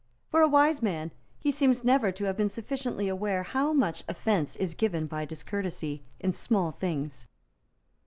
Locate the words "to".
2.11-2.23